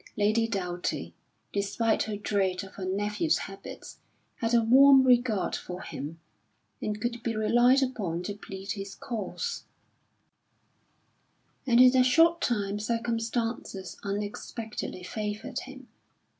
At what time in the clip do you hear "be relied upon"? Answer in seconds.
7.21-8.23